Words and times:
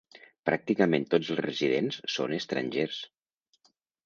Pràcticament 0.49 1.05
tots 1.11 1.29
els 1.35 1.41
residents 1.47 2.01
són 2.15 2.35
estrangers. 2.39 2.99